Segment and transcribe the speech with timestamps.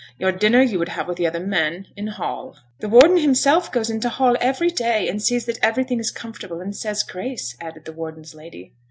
[0.17, 3.91] Your dinner you would have with the other men, in hall.' 'The warden himself goes
[3.91, 7.93] into hall every day, and sees that everything is comfortable, and says grace,' added the
[7.93, 8.73] warden's lady.